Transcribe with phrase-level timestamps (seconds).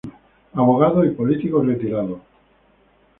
[0.55, 2.21] Abogado y político retirado.